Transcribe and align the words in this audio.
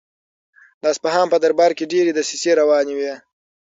د 0.81 0.83
اصفهان 0.93 1.27
په 1.33 1.37
دربار 1.43 1.71
کې 1.77 1.89
ډېرې 1.93 2.11
دسیسې 2.13 2.51
روانې 2.59 2.93
وې. 2.99 3.13